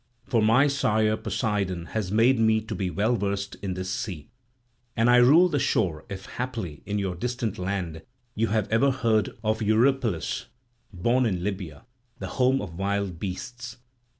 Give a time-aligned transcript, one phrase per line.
[0.25, 4.31] For my sire Poseidon has made me to be well versed in this sea.
[4.97, 8.01] And I rule the shore if haply in your distant land
[8.33, 10.47] you have ever heard of Eurypylus,
[10.91, 11.85] born in Libya,
[12.17, 13.77] the home of wild beasts."